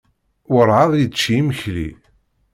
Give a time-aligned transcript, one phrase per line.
[0.53, 1.87] Werɛad yečči imekli.